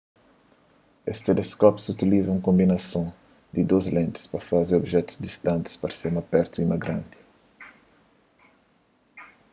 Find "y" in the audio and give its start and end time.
6.61-6.69